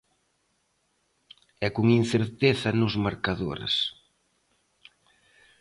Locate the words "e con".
1.65-1.85